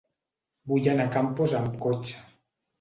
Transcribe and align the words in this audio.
Vull 0.71 0.89
anar 0.95 1.07
a 1.11 1.13
Campos 1.17 1.55
amb 1.61 1.79
cotxe. 1.87 2.27